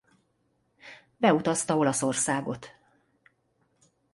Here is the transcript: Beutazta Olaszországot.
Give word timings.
Beutazta 1.17 1.77
Olaszországot. 1.77 2.69